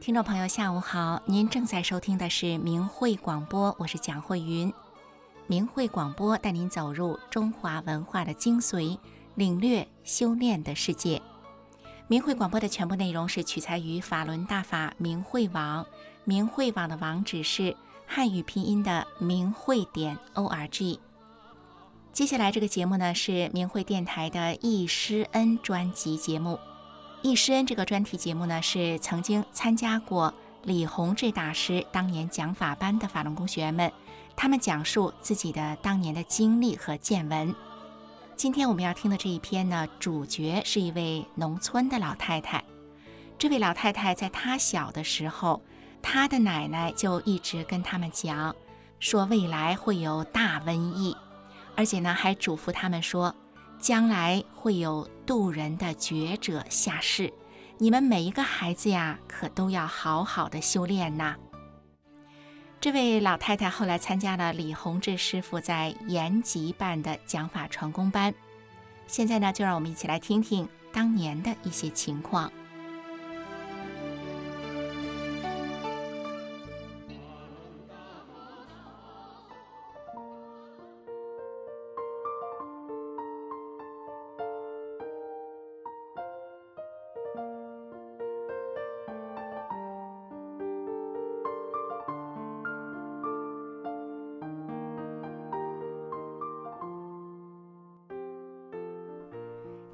[0.00, 1.20] 听众朋友，下午好！
[1.26, 4.72] 您正在收听的是明慧广播，我是蒋慧云。
[5.46, 8.98] 明慧广播带您走入中华文化的精髓，
[9.34, 11.20] 领略修炼的世界。
[12.08, 15.84] 明慧广播的全部内容是取材于法轮大法明慧网，
[16.24, 20.98] 明慧网的网址是汉语拼音的明慧点 o r g。
[22.10, 26.58] 接下来这个节目呢是明慧电台的易师恩专辑节目。
[27.22, 33.92] 易师恩这个专题节目呢是曾经参加过李洪志大师当年讲法班的法轮功学员们，
[34.34, 37.54] 他们讲述自己的当年的经历和见闻。
[38.36, 42.64] 今天我们要听的这一篇呢，主角是一位农村的老太太。
[43.38, 45.62] 这位老太太在她小的时候，
[46.00, 48.56] 她的奶奶就一直跟他们讲，
[48.98, 51.14] 说未来会有大瘟疫。
[51.76, 53.34] 而且呢，还嘱咐他们说，
[53.80, 57.32] 将来会有渡人的觉者下世，
[57.78, 61.34] 你们每一个孩子呀，可都要好好的修炼呐。
[62.78, 68.34] 这位老太太后来参加了李洪志师傅在延吉办的讲法传功班，
[69.06, 72.52] 现在呢，就让我们一起来听听当年的一些情况。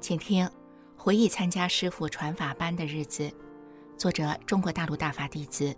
[0.07, 0.49] 请听，
[0.95, 3.29] 回忆参加师傅传法班的日子。
[3.97, 5.75] 作者：中国大陆大法弟子。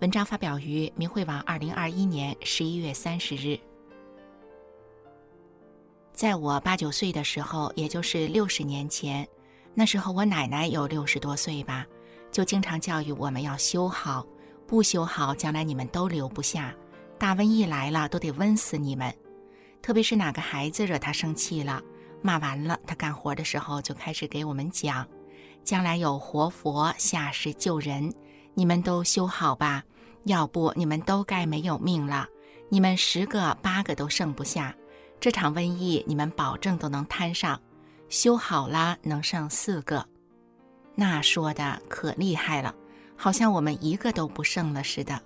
[0.00, 3.60] 文章发表于明慧网，二零二一年十一月三十日。
[6.14, 9.28] 在我八九岁的时候，也就是六十年前，
[9.74, 11.86] 那时候我奶奶有六十多岁吧，
[12.32, 14.26] 就经常教育我们要修好，
[14.66, 16.74] 不修好，将来你们都留不下。
[17.18, 19.14] 大瘟疫来了，都得瘟死你们。
[19.82, 21.82] 特别是哪个孩子惹他生气了。
[22.22, 25.06] 骂完了，他干活的时候就开始给我们讲，
[25.64, 28.12] 将来有活佛下世救人，
[28.54, 29.82] 你们都修好吧，
[30.24, 32.26] 要不你们都该没有命了。
[32.68, 34.74] 你们十个八个都剩不下，
[35.18, 37.60] 这场瘟疫你们保证都能摊上，
[38.08, 40.06] 修好了能剩四个。
[40.94, 42.74] 那说的可厉害了，
[43.16, 45.20] 好像我们一个都不剩了似的。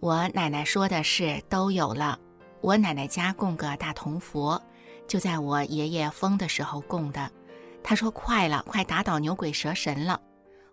[0.00, 2.18] 我奶奶说的是都有了，
[2.62, 4.60] 我奶奶家供个大铜佛。
[5.10, 7.28] 就在我爷爷疯的时候供的，
[7.82, 10.20] 他说快了，快打倒牛鬼蛇神了。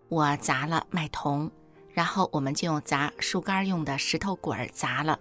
[0.08, 1.50] 我砸了卖铜，
[1.90, 5.18] 然后我们就用砸树干用的石头滚儿砸了。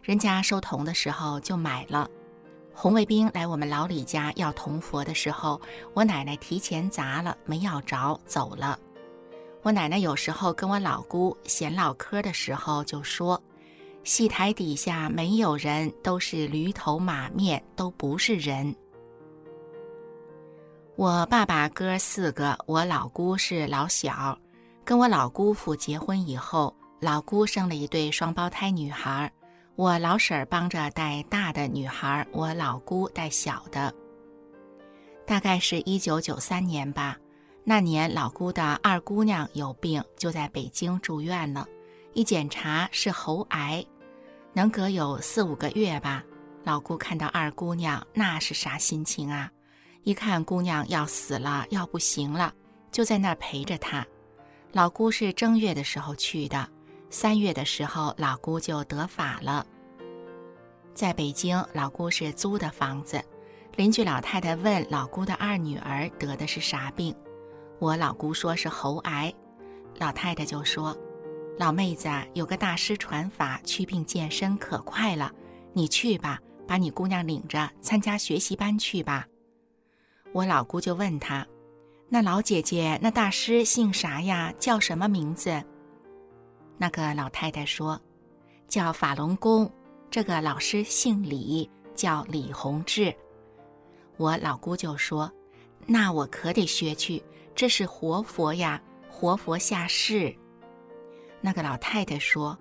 [0.00, 2.08] 人家收铜的时候就买了。
[2.72, 5.60] 红卫兵来我们老李家要铜佛的时候，
[5.92, 8.78] 我奶奶提前砸了，没要着走了。
[9.62, 13.42] 我奶奶有时候跟我老姑闲唠嗑的时候就说。
[14.04, 18.74] 戏台底下没有人，都是驴头马面，都不是人。
[20.96, 24.36] 我爸爸哥四个，我老姑是老小，
[24.84, 29.32] 跟我老姑父结婚以后，老姑生了一对双胞胎女孩，
[29.76, 33.94] 我老婶儿帮着带大的女孩，我老姑带小的。
[35.24, 37.16] 大概是一九九三年吧，
[37.62, 41.66] 那年老姑的二姑娘有病，就在北京住院了，
[42.12, 43.84] 一检查是喉癌。
[44.54, 46.22] 能隔有四五个月吧，
[46.62, 49.50] 老姑看到二姑娘，那是啥心情啊？
[50.02, 52.52] 一看姑娘要死了，要不行了，
[52.90, 54.06] 就在那儿陪着她。
[54.72, 56.68] 老姑是正月的时候去的，
[57.08, 59.66] 三月的时候老姑就得法了。
[60.94, 63.22] 在北京，老姑是租的房子。
[63.76, 67.14] 邻居老太太问老姑的二女儿得的是啥病，
[67.78, 69.32] 我老姑说是喉癌，
[69.98, 70.94] 老太太就说。
[71.58, 75.30] 老妹子，有个大师传法祛病健身可快了，
[75.72, 79.26] 你去吧，把你姑娘领着参加学习班去吧。
[80.32, 81.46] 我老姑就问他
[82.08, 84.52] ：“那老姐姐，那大师姓啥呀？
[84.58, 85.62] 叫什么名字？”
[86.78, 88.00] 那个老太太说
[88.66, 89.70] ：“叫法轮功。
[90.10, 93.14] 这个老师姓李，叫李洪志。”
[94.16, 95.30] 我老姑就说
[95.86, 97.22] ：“那我可得学去，
[97.54, 100.34] 这是活佛呀，活佛下世。”
[101.44, 102.56] 那个老太太说：“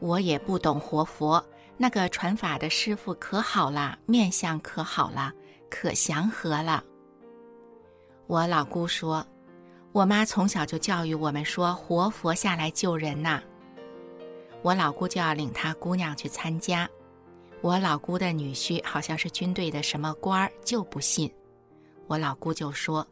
[0.00, 1.44] 我也不懂活佛，
[1.76, 5.32] 那个传法的师傅可好了，面相可好了，
[5.70, 6.82] 可祥和了。”
[8.26, 9.24] 我老姑说
[9.92, 13.42] ：“我妈从小就教育我们说，活佛下来救人呐。”
[14.62, 16.88] 我老姑就要领她姑娘去参加。
[17.60, 21.30] 我老姑的女婿好像是军队的什么官儿，就不信。
[22.06, 23.06] 我老姑就说：“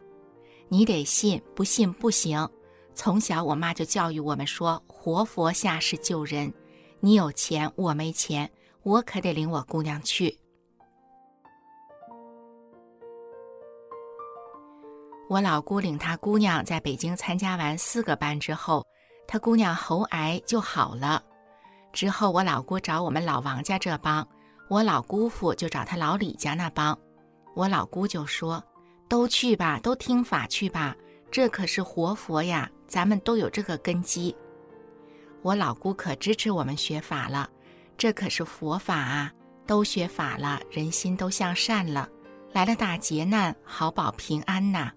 [0.69, 2.49] 你得信，不信不行。”
[2.95, 6.53] 从小我妈就教育我们说，活佛下世救人，
[7.01, 8.51] 你有钱我没钱，
[8.83, 10.39] 我可得领我姑娘去。
[15.29, 18.87] 我老姑领她姑娘在北京参加完四个班之后，
[19.27, 21.23] 她姑娘喉癌就好了。
[21.93, 24.27] 之后我老姑找我们老王家这帮，
[24.69, 26.99] 我老姑父就找他老李家那帮。
[27.55, 28.63] 我老姑就说
[29.09, 30.97] ：“都去吧，都听法去吧，
[31.31, 34.37] 这可是活佛呀，咱们都有这个根基。”
[35.41, 37.49] 我老姑可支持我们学法了，
[37.97, 39.33] 这可是佛法啊，
[39.67, 42.07] 都学法了，人心都向善了，
[42.53, 44.93] 来了大劫难，好保平安呐。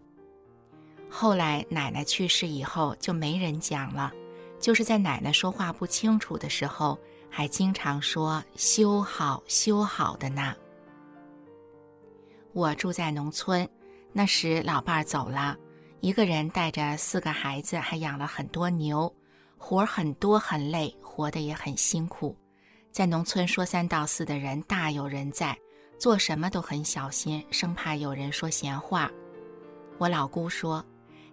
[1.10, 4.12] 后来奶奶去世以后，就没人讲了。
[4.60, 7.00] 就是在奶奶说话不清楚的时候，
[7.30, 10.54] 还经常说“修好，修好的呢。”
[12.52, 13.68] 我住在农村，
[14.12, 15.58] 那时老伴儿走了，
[16.06, 19.12] 一个人带着四个孩子，还养了很多牛，
[19.58, 22.38] 活儿很多，很累，活得也很辛苦。
[22.92, 25.58] 在农村说三道四的人大有人在，
[25.98, 29.10] 做什么都很小心，生怕有人说闲话。
[29.98, 30.86] 我老姑说。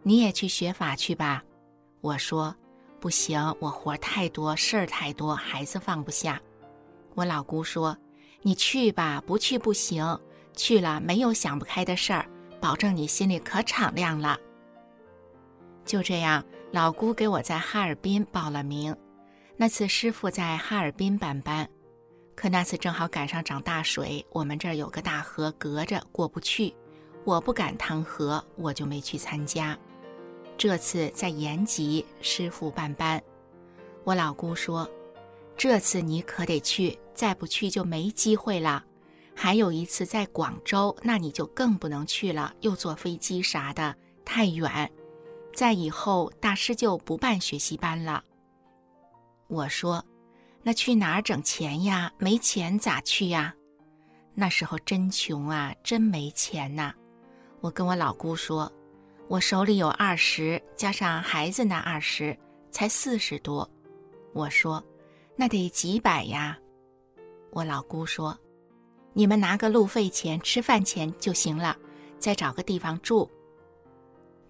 [0.03, 1.45] 你也去学法去吧，
[2.01, 2.57] 我说
[2.99, 6.41] 不行，我活太多，事儿太多，孩子放不下。
[7.15, 7.95] 我老姑说
[8.41, 10.19] ：“你去吧，不去不行，
[10.57, 12.27] 去了没有想不开的事儿，
[12.59, 14.39] 保证你心里可敞亮了。”
[15.85, 18.97] 就这样，老姑给我在哈尔滨报了名。
[19.57, 21.69] 那次师傅在哈尔滨办班，
[22.35, 26.75] 可那次正好赶上涨大水，我们这儿有个大河隔着过不去，
[27.25, 29.79] 我不敢趟河，我就没去参加。
[30.57, 33.23] 这次在延吉师傅办班，
[34.05, 34.89] 我老姑说
[35.57, 38.85] ：“这次你可得去，再不去就没机会了。
[39.35, 43.95] 还有一次在广州，那你就更不能去了，又坐飞机啥的
[44.25, 44.91] 太远。
[45.55, 48.25] 在以后大师就不办学习班了。”
[49.49, 50.05] 我说
[50.63, 52.13] ：“那去哪儿整钱呀？
[52.19, 53.55] 没钱咋去呀？
[54.35, 56.95] 那时候真穷啊，真没钱呐。”
[57.61, 58.73] 我跟我老姑说。
[59.29, 62.37] 我手里有二十，加上孩子那二十，
[62.71, 63.67] 才四十多。
[64.35, 64.85] 我说，
[65.37, 66.59] 那得几百呀。
[67.51, 68.39] 我老姑说，
[69.15, 71.79] 你们拿个路费钱、吃饭钱就行了，
[72.19, 73.31] 再找个地方住。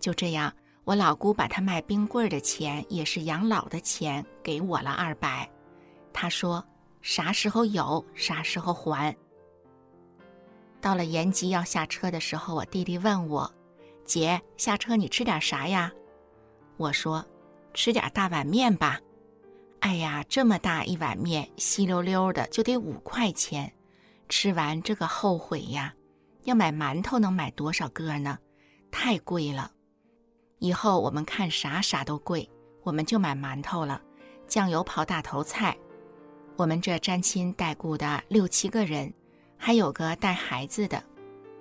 [0.00, 0.52] 就这样，
[0.84, 5.48] 我老姑把她卖冰棍的钱，也是养老的钱，给我了二百。
[6.12, 6.64] 她说，
[7.00, 9.16] 啥时候有，啥时候还。
[10.80, 13.52] 到了延吉要下车的时候，我弟弟问我。
[14.04, 15.92] 姐，下车你吃点啥呀？
[16.76, 17.24] 我说，
[17.72, 18.98] 吃点大碗面吧。
[19.78, 23.72] 哎呀，这么大一碗面，稀溜溜的就得五块钱，
[24.28, 25.94] 吃完这个后悔呀！
[26.44, 28.38] 要买馒头能买多少个呢？
[28.90, 29.71] 太贵了。
[30.62, 32.48] 以后我们看啥啥都贵，
[32.84, 34.00] 我们就买馒头了。
[34.46, 35.76] 酱油泡大头菜。
[36.54, 39.12] 我们这沾亲带故的六七个人，
[39.56, 41.02] 还有个带孩子的。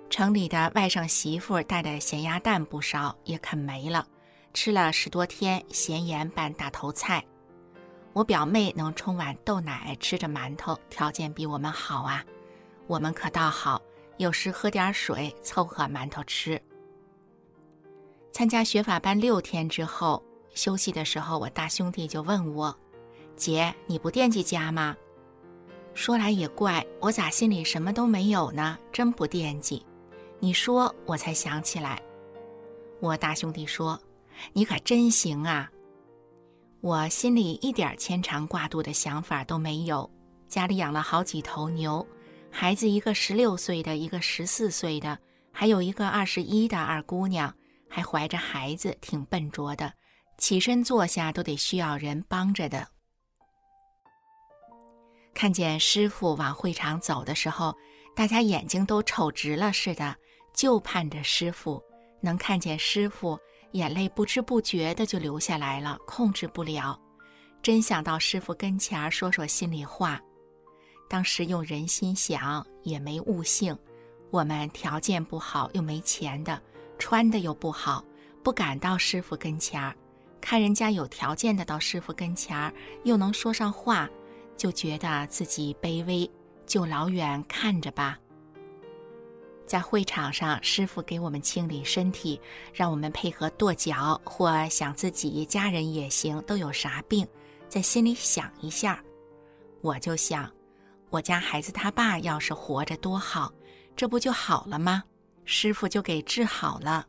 [0.08, 4.06] 城里的外甥媳妇带的咸鸭蛋不少，也啃没了，
[4.54, 7.24] 吃了十多天咸盐拌大头菜。
[8.12, 12.24] 我表妹能冲碗豆奶，吃着馒头，条件比我们好啊。
[12.86, 13.82] 我们可倒好，
[14.18, 16.62] 有时喝点水，凑合馒头吃。
[18.32, 20.22] 参加学法班六天之后，
[20.54, 22.74] 休息的时候，我大兄弟就问我
[23.36, 24.96] ：“姐，你不惦记家吗？”
[25.94, 28.78] 说来也怪，我咋心里什么都没有呢？
[28.90, 29.84] 真不惦记。
[30.40, 32.02] 你说，我才想起来，
[33.00, 34.00] 我大兄弟说
[34.54, 35.70] ：“你可真行啊！”
[36.80, 40.10] 我心里一点牵肠挂肚的想法都没有。
[40.48, 42.04] 家里养了好几头牛，
[42.50, 45.18] 孩子一个十六岁的，一个十四岁的，
[45.52, 47.54] 还有一个二十一的二姑娘，
[47.92, 49.92] 还怀着孩子，挺笨拙的，
[50.38, 52.88] 起身坐下都得需要人帮着的。
[55.34, 57.76] 看见师傅往会场走的时候，
[58.16, 60.16] 大家眼睛都瞅直了似的。
[60.54, 61.82] 就盼着师傅
[62.20, 63.38] 能看见师傅，
[63.72, 66.98] 眼泪不知不觉的就流下来了，控制不了。
[67.62, 70.20] 真想到师傅跟前儿说说心里话。
[71.08, 73.76] 当时用人心想，也没悟性。
[74.30, 76.62] 我们条件不好，又没钱的，
[77.02, 78.04] 穿的又不好，
[78.44, 79.92] 不敢到师傅跟前儿。
[80.40, 84.08] 看人家有条件的到师傅跟前儿，又能说上话，
[84.56, 86.30] 就觉得自己卑微，
[86.64, 88.16] 就老远看着吧。
[89.66, 92.40] 在会场上，师傅给我们清理身体，
[92.72, 97.26] 让我们配合跺脚或想自己家人也行，都有啥病，
[97.68, 99.02] 在心里想一下。
[99.80, 100.48] 我就想，
[101.10, 103.52] 我家孩子他爸要是活着多好，
[103.96, 105.02] 这不就好了吗？
[105.44, 107.06] 师傅就给治好了。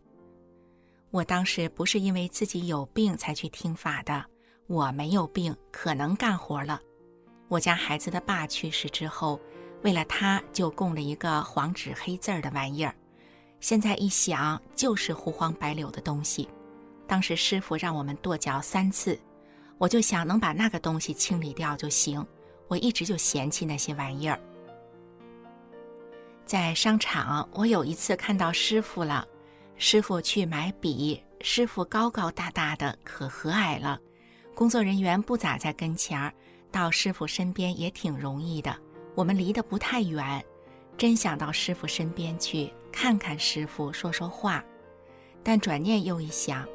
[1.12, 4.26] 我当时不是因为自己有病才去听法的，
[4.68, 6.80] 我没有病，可能干活了。
[7.48, 9.40] 我家孩子的爸去世之后，
[9.84, 12.96] 为了他就供了一个黄纸黑字儿的玩意儿。
[13.60, 16.50] 现在一想，就是胡黄白柳的东西。
[17.06, 19.20] 当时师傅让我们跺脚三次，
[19.78, 22.26] 我就想能把那个东西清理掉就行。
[22.68, 24.40] 我一直就嫌弃那些玩意儿。
[26.46, 29.26] 在商场，我有一次看到师傅了。
[29.78, 34.00] 师傅去买笔，师傅高高大大的，可和蔼了。
[34.54, 36.32] 工作人员不咋在跟前儿，
[36.72, 38.76] 到师傅身边也挺容易的。
[39.16, 40.44] 我们离得不太远，
[40.98, 44.64] 真想到师傅身边去看看师傅，说说话。
[45.42, 46.68] 但转念又一想，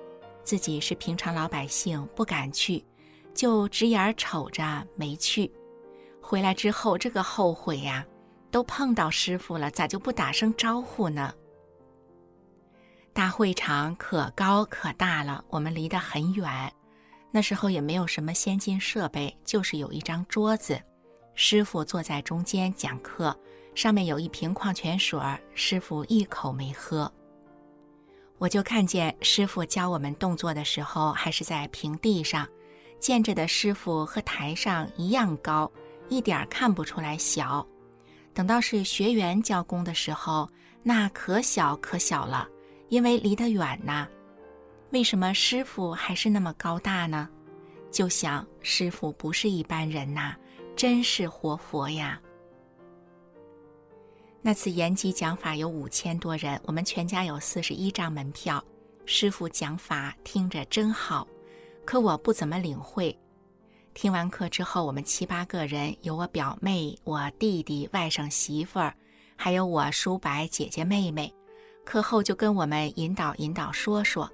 [0.43, 2.85] 自己是平常老百姓，不敢去，
[3.33, 5.51] 就直眼儿瞅着没去。
[6.21, 8.05] 回来之后，这个后悔呀！
[8.51, 11.33] 都碰到师傅了，咋就不打声招呼呢？
[13.13, 16.73] 大会场可高可大了，我们离得很远。
[17.31, 20.81] 那时候也没有什么先进设备，就是有一张桌子，
[21.35, 23.39] 师傅坐在中间讲课，
[23.75, 25.21] 上面有一瓶矿泉水，
[25.55, 27.13] 师傅一口没喝。
[28.39, 32.49] 我就看见师傅教我们动作的时候，还是在平地上，
[32.99, 35.71] 见着的师傅和台上一样高，
[36.09, 37.67] 一点看不出来小。
[38.39, 40.49] 等到是学员教功的时候，
[40.85, 42.49] 那可小可小了。
[42.89, 44.07] 因为离得远呐，
[44.93, 47.29] 为什么师傅还是那么高大呢？
[47.91, 50.37] 就想师傅不是一般人呐，
[50.77, 52.21] 真是活佛呀。
[54.41, 58.65] 那次延吉讲法有五千多人，我们全家有四十一张门票。
[59.05, 61.27] 师傅讲法听着真好，
[61.85, 63.19] 可我不怎么领会。
[64.01, 68.95] 听完课之后，我们七八个人，有我表妹、我弟弟、外甥媳妇儿，
[69.35, 71.35] 还有我叔伯姐姐妹妹。
[71.85, 74.31] 课后就跟我们引导引导说说，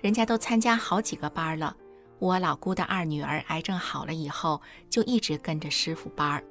[0.00, 1.76] 人家都参加好几个班了。
[2.18, 6.42] 我老姑的二女儿癌症好了以后，就一直跟着师傅班儿。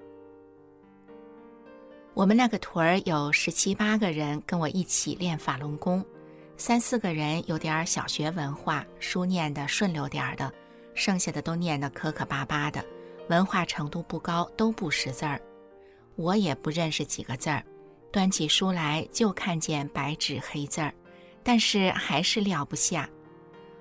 [2.13, 6.01] 我们那个屯儿有十七八个人跟我一起练法轮功，
[6.55, 10.49] 三四个人有点小学文化，书念的顺溜点儿的，
[10.93, 12.83] 剩下的都念得磕磕巴巴的，
[13.29, 15.41] 文化程度不高，都不识字儿。
[16.15, 17.63] 我也不认识几个字儿。
[18.11, 20.93] 端起书来就看见白纸黑字儿，
[21.41, 23.09] 但是还是撂不下。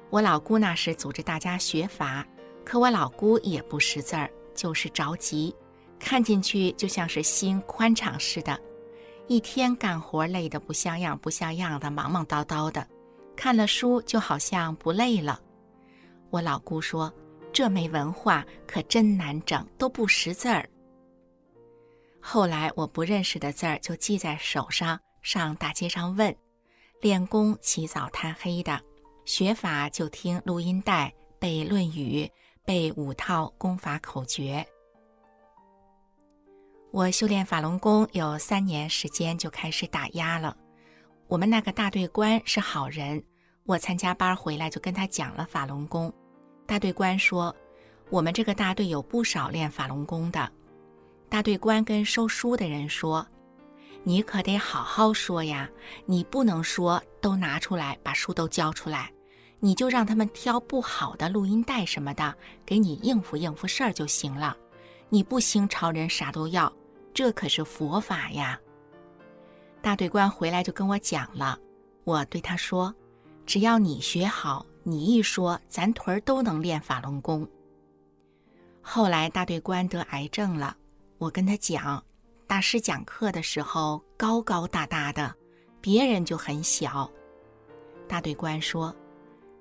[0.09, 2.27] 我老姑那时组织大家学法，
[2.65, 5.55] 可我老姑也不识字儿，就是着急，
[5.99, 8.59] 看进去就像是心宽敞似的。
[9.27, 12.87] 一天干活累得不像样不像样的，忙忙叨叨的，
[13.37, 15.39] 看了书就好像不累了。
[16.33, 17.13] 我老姑说
[17.53, 20.67] ：“这没文化可真难整，都不识字儿。”
[22.19, 26.35] 后来我不认识的字儿就记在手上，上大街上问。
[27.03, 28.81] 练功起早贪黑的，
[29.27, 32.25] 学法就听录音带，背《论语》，
[32.65, 34.67] 背五套功法口诀。
[36.93, 40.57] 我修炼法轮功有三年时间，就开始打压了。
[41.29, 43.23] 我们那个大队官是好人，
[43.65, 46.11] 我参加班回来就跟他讲了法轮功。
[46.73, 47.55] 大队官说，
[48.09, 50.51] 我们这个大队有不少练法轮功的。
[51.29, 53.27] 大队官跟收书的人说
[54.05, 55.69] ：“你可得好好说呀，
[56.07, 59.13] 你不能说都拿出来把书都交出来，
[59.61, 64.57] 你就让他们挑不好的录音带什么的给你应付应付事儿就行了。
[65.11, 66.73] 你不兴朝人啥都要，
[67.13, 68.59] 这可是佛法呀。”
[69.83, 71.59] 大队官回来就跟我讲了，
[72.05, 72.95] 我对他说
[73.45, 77.47] ：“只要你学好，你一说，咱屯儿都能练法轮功。”
[78.83, 80.77] 后来大队官得癌症了。
[81.19, 82.05] 我跟他讲，
[82.49, 85.33] 大师讲课的时候高高大大的，
[85.81, 87.09] 别人就很小。
[88.09, 88.93] 大队官说：“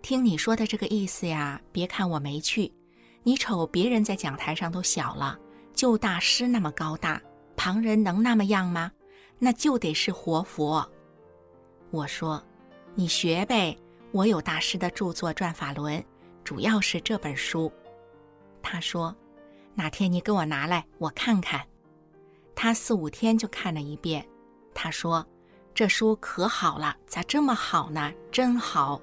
[0.02, 2.74] 听你说的这个意思呀，别看我没去，
[3.22, 5.38] 你瞅别人在讲台上都小了，
[5.76, 7.22] 就大师那么高大，
[7.56, 8.92] 旁人能那么样吗？
[9.38, 10.84] 那就得是活佛。”
[11.92, 12.44] 我说
[12.96, 13.78] ：“你学呗，
[14.12, 15.98] 我有大师的著作《转法轮》，
[16.44, 17.72] 主要是这本书。”
[18.62, 19.16] 他说。
[19.74, 21.66] 哪天你给我拿来，我看看。
[22.54, 24.28] 他四五天就看了一遍，
[24.74, 25.26] 他说
[25.74, 28.12] ：“这书可好了，咋这么好呢？
[28.34, 29.02] 真好。”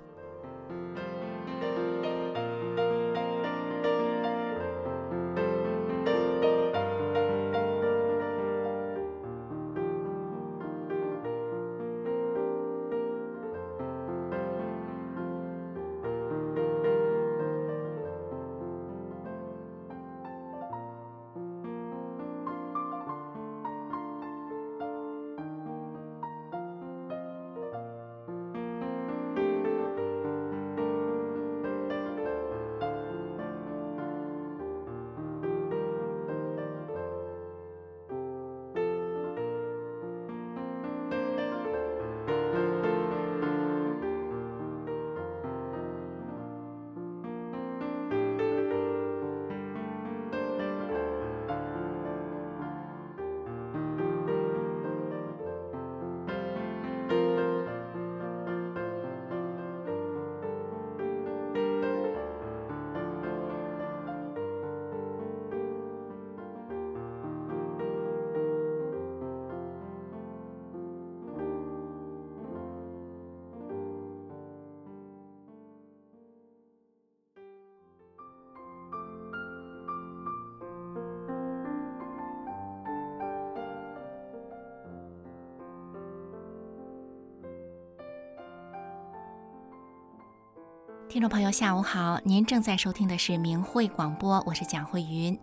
[91.09, 92.21] 听众朋友，下午好！
[92.23, 95.37] 您正在收听的是明慧广播，我是蒋慧云。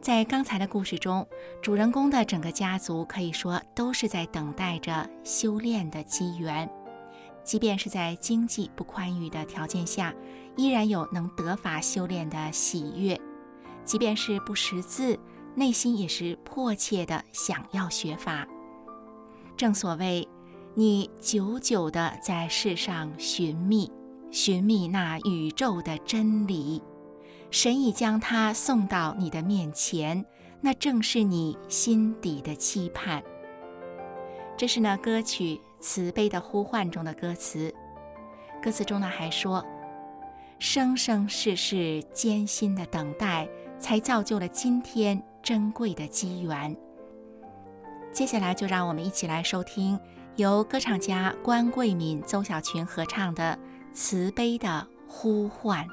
[0.00, 1.24] 在刚才的故事中，
[1.62, 6.68] 主人公的整个家族可以说都是在等待着修炼的机缘，
[7.44, 10.12] 即便是在经济不宽裕的条件下，
[10.56, 13.16] 依然有能得法修炼的喜悦；
[13.84, 15.16] 即便是不识字，
[15.54, 18.44] 内心也是迫切的想要学法。
[19.56, 20.26] 正所谓，
[20.74, 23.88] 你久久的在世上寻觅。
[24.30, 26.80] 寻觅那宇宙的真理，
[27.50, 30.24] 神已将它送到你的面前，
[30.60, 33.22] 那正是你心底的期盼。
[34.56, 37.74] 这是那歌曲《慈悲的呼唤》中的歌词，
[38.62, 39.64] 歌词中呢还说
[40.60, 43.48] ：“生生世世艰辛的等待，
[43.80, 46.76] 才造就了今天珍贵的机缘。”
[48.12, 49.98] 接下来就让我们一起来收听
[50.36, 53.58] 由歌唱家关桂敏、邹小群合唱的。
[53.92, 55.86] 慈悲的呼唤。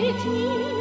[0.00, 0.77] 听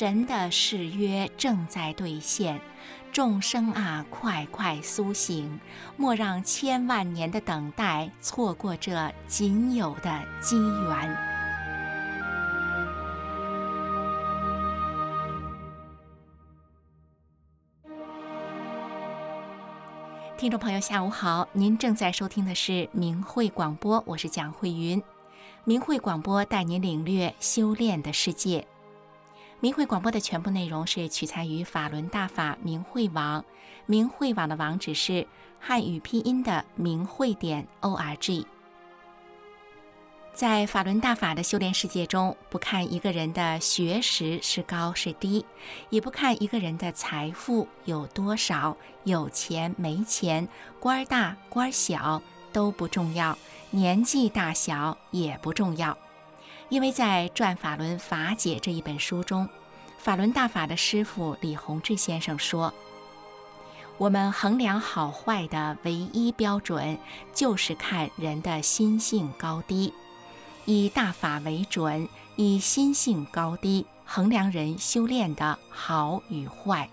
[0.00, 2.58] 神的誓约正在兑现，
[3.12, 5.60] 众生啊，快快苏醒！
[5.98, 11.16] 莫让千万年的等待错过这仅有的机缘。
[20.38, 21.46] 听众朋友，下午好！
[21.52, 25.02] 您正在收听的是明慧广播，我是蒋慧云。
[25.64, 28.66] 明慧广播带您领略修炼的世界。
[29.62, 33.44] 明慧广播的全部内容是取材于法轮大法明慧网，
[33.84, 35.26] 明慧网的网址是
[35.58, 38.46] 汉语拼音的明慧点 o r g。
[40.32, 45.44] 在法轮大法的修炼世界中，不看一个人的学识是高是低，
[45.90, 53.36] 也不看一个人的财富有多少，有钱没钱，官大官小都不重要，
[53.68, 55.98] 年纪大小也不重要。
[56.70, 59.48] 因为在《转法轮法解》这一本书中，
[59.98, 62.72] 法轮大法的师傅李洪志先生说
[63.98, 66.96] ：“我们衡量好坏的唯一标准，
[67.34, 69.92] 就是看人的心性高低，
[70.64, 76.88] 以大法为准，以心性高低衡量人修炼的好与坏。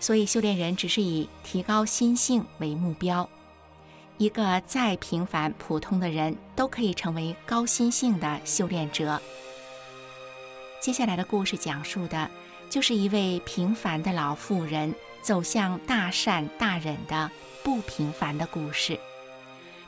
[0.00, 3.28] 所以，修炼人只是以提高心性为目标。”
[4.22, 9.20] 一个再平凡普通的人都可以成为高心性的修炼者。
[10.80, 12.30] 接下来的故事讲述的
[12.70, 17.28] 就是一位平凡的老妇人走向大善大忍的
[17.64, 18.96] 不平凡的故事。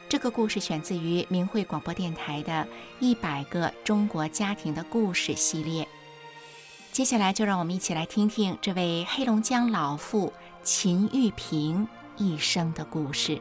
[0.09, 2.53] 这个故事选自于明慧广播电台的
[2.99, 5.87] 《一百个中国家庭的故事》系列。
[6.91, 10.33] 接下来就让我们一起来听听这位黑龙江老妇
[10.65, 13.41] 秦玉萍一生的故事。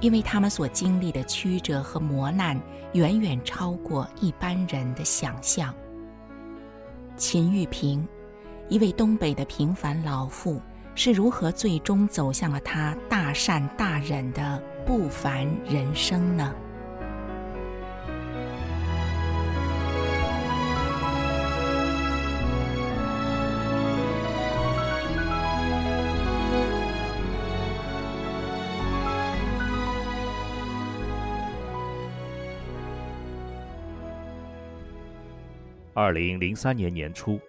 [0.00, 2.60] 因为他们所经历的曲折和磨难，
[2.94, 5.74] 远远超过一般人的想象。
[7.16, 8.06] 秦玉萍，
[8.68, 10.60] 一位东北的平凡老妇，
[10.94, 16.54] 是如何最终走向了她大善大忍的不凡人生呢？
[36.10, 37.40] 二零零三年年初，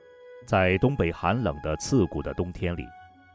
[0.46, 2.86] 在东北寒冷的刺骨的冬天里，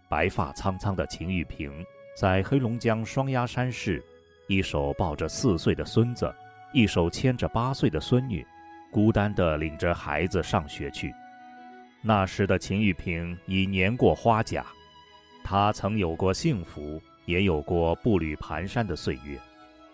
[0.08, 1.84] 白发苍苍的秦玉萍
[2.16, 4.00] 在黑龙江双鸭山市，
[4.46, 6.32] 一手抱着四岁的孙子，
[6.72, 8.46] 一手牵着八岁的孙女，
[8.92, 11.12] 孤单地领着孩子上学去。
[12.02, 14.64] 那时的秦玉萍已年过花甲，
[15.42, 19.36] 她曾有过幸福，也有过步履蹒跚的岁月，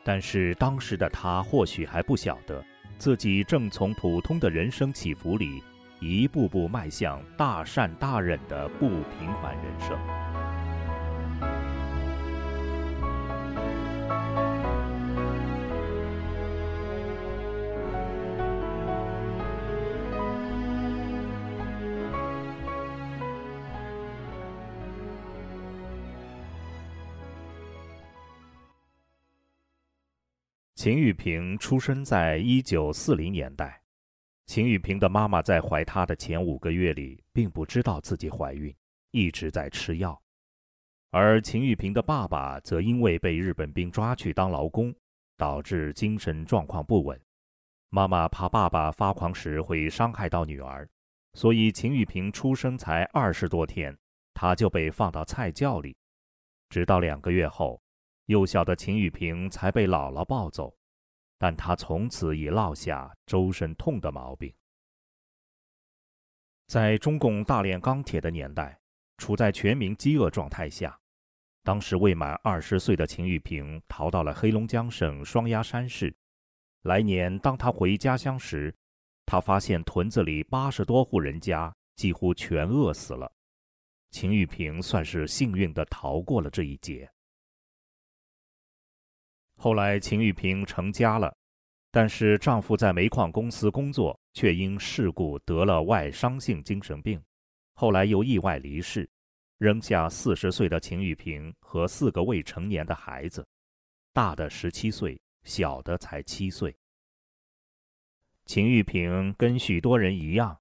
[0.05, 2.63] 但是当时的她或许还不晓得。
[2.99, 5.63] 自己正从普通的人生起伏里，
[6.01, 10.32] 一步步迈向大善大忍的不平凡人生。
[30.83, 33.81] 秦玉萍出生在一九四零年代。
[34.47, 38.75] 秦玉萍的妈妈在怀她的前五个月里，并不知道自己怀孕，
[39.13, 40.21] 一直在吃药。
[41.13, 44.93] 而秦玉萍的爸爸则因为被日本兵抓去当劳工，
[45.37, 47.17] 导致精神状况不稳。
[47.91, 50.89] 妈妈怕爸爸发狂时会伤害到女儿，
[51.35, 53.97] 所以秦玉平出生才二十多天，
[54.35, 55.97] 她就被放到菜窖里，
[56.69, 57.81] 直到两个月后，
[58.27, 60.75] 幼小的秦玉平才被姥姥抱走，
[61.39, 64.55] 但他从此已落下周身痛的毛病。
[66.69, 68.79] 在中共大炼钢铁的年代，
[69.19, 70.99] 处在全民饥饿状态下，
[71.63, 76.15] 当时未满二十岁的秦玉平逃到了黑龙江省双鸭山市。
[76.83, 78.75] 来年，当他回家乡时，
[79.27, 83.31] 他发现屯子里八十多户人家几乎全饿死了。
[84.11, 87.11] 秦玉平算是幸运地逃过了这一劫。
[89.63, 91.33] 后来，秦玉平成家了，
[91.93, 97.23] 但是丈夫在煤矿公司工作，却因事故得了外伤性精神病，
[97.75, 99.09] 后来又意外离世，
[99.59, 103.47] 扔下四十岁的秦玉平和四个未成年的孩子，
[104.13, 105.17] 大的十七岁。
[105.45, 106.77] 小的才七岁。
[108.45, 110.61] 秦玉萍跟许多人一样，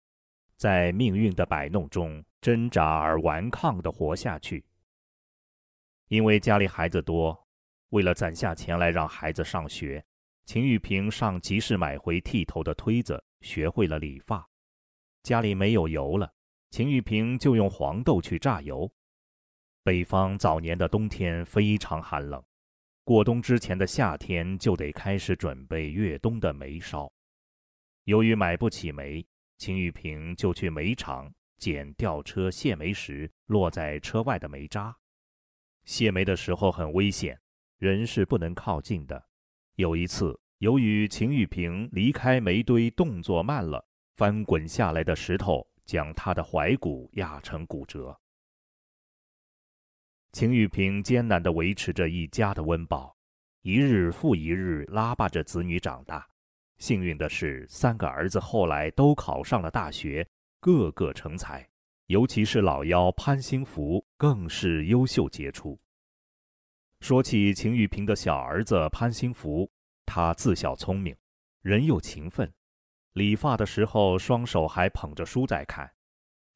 [0.58, 4.64] 在命运的摆弄中挣扎而顽抗地活下去。
[6.08, 7.41] 因为家里孩子多，
[7.92, 10.04] 为了攒下钱来让孩子上学，
[10.46, 14.48] 秦玉萍上集市买回剃头的推子，学会了理发。
[15.24, 16.34] 家里没有油了，
[16.70, 18.90] 秦玉萍就用黄豆去榨油。
[19.84, 22.42] 北方早年的冬天非常寒冷。
[23.04, 27.12] 过冬之前的夏天就得开始准备越冬的煤烧。
[28.06, 29.26] 由于买不起煤，
[29.58, 34.96] 秦玉萍就去煤场捡吊车卸煤时落在车外的煤渣。
[35.84, 37.38] 卸煤的时候很危险，
[37.82, 39.26] 人是不能靠近的。
[39.74, 43.84] 有一次，由于秦玉萍离开煤堆动作慢了，
[44.18, 48.16] 翻滚下来的石头将她的踝骨压成骨折。
[50.32, 53.18] 秦玉萍艰难地维持着一家的温饱，
[53.64, 56.24] 一日复一日拉拔着子女长大。
[56.78, 60.24] 幸运的是，三个儿子后来都考上了大学，
[60.60, 61.68] 个个成才，
[62.06, 65.80] 尤其是老幺潘兴福更是优秀杰出。
[67.02, 69.68] 说起秦玉萍的小儿子潘兴福，
[70.06, 71.16] 他自小聪明，
[71.64, 72.54] 人又勤奋，
[73.14, 75.92] 理发的时候双手还捧着书在看。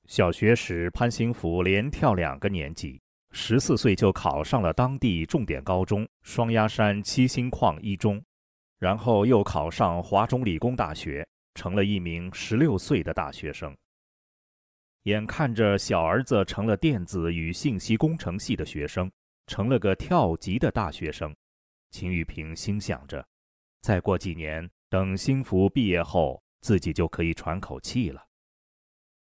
[0.05, 3.01] 小学时，潘兴福连跳两个年级。
[3.31, 8.23] 十四岁就考上了当地重点高中双鸭山七星矿一中，
[8.77, 13.75] 然后又考上华中理工大学，成了一名十六岁的大学生。
[15.03, 19.11] 眼看着小儿子成了电子与信息工程系的学生，
[19.47, 21.35] 成了个跳级的大学生，
[21.91, 23.25] 秦玉萍心想着，
[23.81, 28.23] 再过几年，等新福毕业后，自己就可以喘口气了。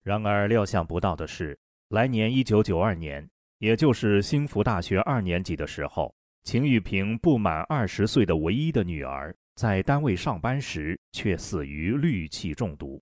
[0.01, 1.57] 然而料想不到的是，
[1.89, 3.29] 来年一九九二年。
[3.59, 13.01] 也就是新福大学二年级的时候，秦玉萍不满二十岁的唯一的女儿在单位上班时却死于氯气中毒，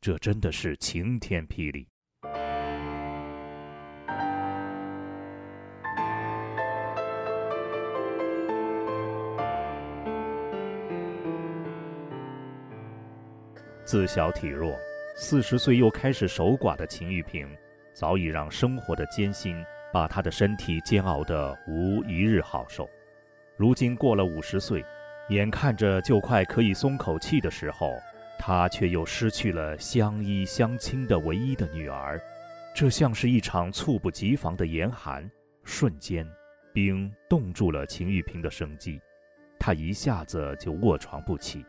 [0.00, 1.86] 这真的是晴天霹雳。
[13.84, 14.78] 自小体弱，
[15.14, 17.48] 四十岁又开始守寡的秦玉萍，
[17.92, 19.64] 早已让生活的艰辛。
[19.92, 22.88] 把他的身体煎熬得无一日好受。
[23.58, 24.82] 如今过了五十岁，
[25.28, 27.92] 眼看着就快可以松口气的时候，
[28.38, 32.18] 他却又失去了相依相亲的唯一的女儿。
[32.74, 35.30] 这像是一场猝不及防的严寒，
[35.62, 36.26] 瞬间，
[36.72, 38.98] 冰冻住了秦玉萍的生机。
[39.58, 41.66] 他一下子就卧床不起。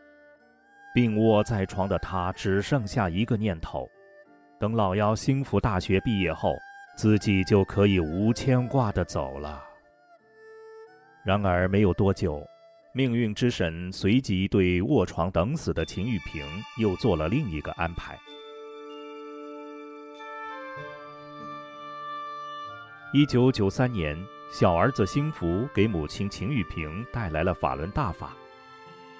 [0.94, 3.86] 病卧在床的他只剩下一个念头：
[4.58, 6.54] 等老幺兴福大学毕业后。
[6.96, 9.64] 自己就可以无牵挂地走了。
[11.24, 12.40] 然而没有多久，
[12.92, 16.46] 命运之神随即对卧床等死的秦玉萍
[16.78, 18.16] 又做了另一个安排。
[23.12, 24.16] 一九九三年，
[24.52, 28.36] 小儿子兴福给母亲秦玉萍带来了法轮大法。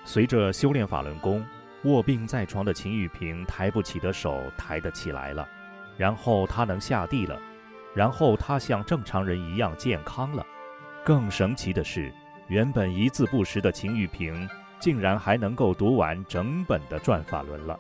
[0.05, 1.45] 随着修炼法轮功，
[1.85, 5.49] 卧病在床的秦玉萍抬不起的手抬得起来了，
[5.97, 7.41] 然后她能下地了。
[7.95, 10.45] 然后他像正常人一样健康了。
[11.05, 12.13] 更神奇的是，
[12.49, 14.49] 原本一字不识的秦玉萍，
[14.81, 17.79] 竟然还能够读完整本的《转法轮》了。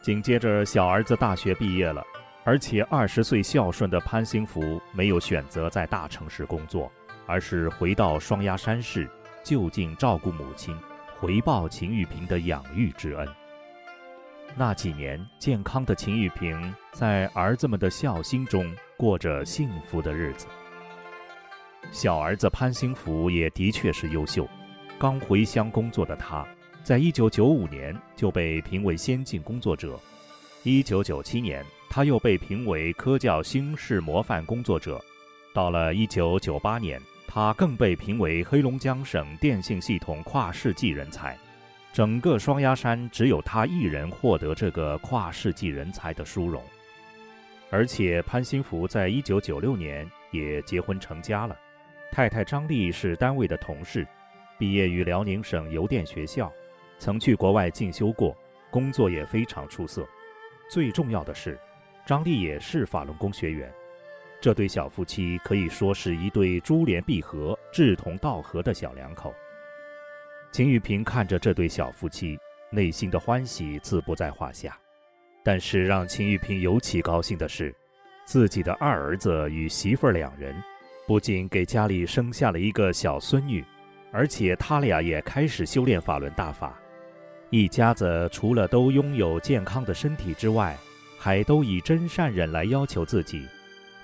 [0.00, 2.04] 紧接着，小儿子大学毕业了，
[2.44, 6.88] 而且二十岁孝顺的潘兴福没有选择在大城市工作，
[7.26, 9.10] 而是回到双鸭山市，
[9.42, 10.78] 就近照顾母亲，
[11.20, 13.28] 回报秦玉萍的养育之恩。
[14.56, 20.46] 那几年，健康的秦玉萍在儿子们的孝心中过着幸福的日子。
[21.90, 24.48] 小儿子潘兴福也的确是优秀，
[24.96, 26.46] 刚回乡工作的他，
[26.84, 29.98] 在一九九五年就被评为先进工作者。
[30.62, 35.00] 一九九七年，他又被评为科教新式模范工作者。
[35.52, 41.36] 到了一九九八年，他更被评为黑龙江省电信系统跨世纪人才。
[41.92, 46.62] 整个双鸭山只有他一人获得这个跨世纪人才的殊荣。
[47.70, 51.54] 而且潘兴福在一九九六年也结婚成家了，
[52.10, 54.06] 太太张丽是单位的同事，
[54.58, 56.50] 毕业于辽宁省邮电学校，
[56.98, 58.34] 曾去国外进修过，
[58.70, 60.08] 工作也非常出色。
[60.70, 61.58] 最重要的是，
[62.06, 63.70] 张丽也是法轮功学员。
[64.40, 69.34] 这对小夫妻可以说是一对珠联璧合、志同道合的小两口。
[70.52, 72.38] 秦玉平看着这对小夫妻，
[72.70, 74.78] 内心的欢喜自不在话下。
[75.42, 77.74] 但是让秦玉平尤其高兴的是，
[78.24, 80.54] 自己的二儿子与媳妇儿两人，
[81.06, 83.64] 不仅给家里生下了一个小孙女，
[84.12, 86.78] 而且他俩也开始修炼法轮大法。
[87.50, 90.76] 一家子除了都拥有健康的身体之外，
[91.18, 93.46] 还都以真善忍来要求自己，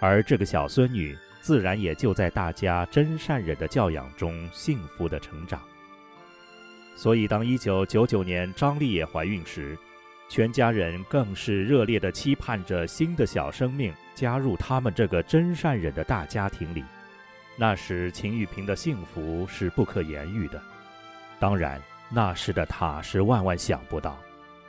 [0.05, 5.62] 而这个小孙女自然也就在大家真善忍的教养中幸福的成长。
[6.94, 9.78] 所以，当1999年张丽也怀孕时，
[10.28, 16.84] 全家人更是热烈地期盼着新的小生命加入他们这个真善忍的大家庭里。
[17.57, 20.61] 那时，秦玉萍的幸福是不可言喻的。
[21.40, 21.80] 当然，
[22.11, 24.18] 那时的她是万万想不到，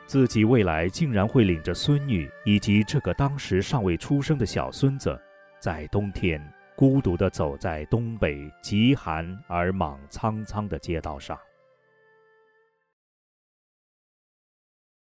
[0.06, 5.20] 自己未来竟然会领着孙女以及这个当时尚未出生的小孙子，
[5.60, 6.40] 在冬天
[6.76, 11.38] 孤独地走在东北极寒而莽苍苍的街道上。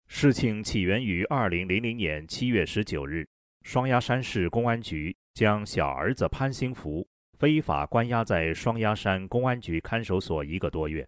[0.07, 3.27] 事情起源于二零零零年七月十九日，
[3.61, 11.07] 双鸭山市公安局将小儿子潘兴福非法关押在双鸭山公安局看守所一个多月，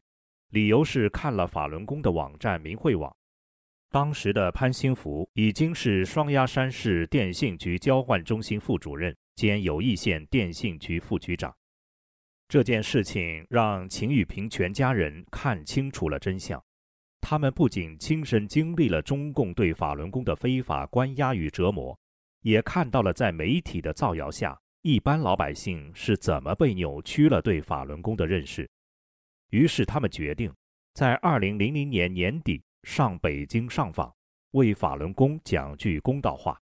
[0.50, 3.12] 理由是看了法轮功的网站明慧网。
[3.90, 11.52] 当时的潘兴福已经是双鸭山市电信局交换中心副主任兼友谊县电信局副局长。
[12.48, 16.64] 这件事情让秦玉平全家人看清楚了真相。
[17.20, 22.00] 他们不仅亲身经历了中共对法轮功的非法关押与折磨，
[22.42, 28.70] 也看到了在媒体的造谣下，一般老百姓是怎么被扭曲了对法轮功的认识。
[29.50, 30.54] 于是，他们决定
[30.94, 34.14] 在二零零零年年底上北京上访，
[34.52, 36.62] 为法轮功讲句公道话。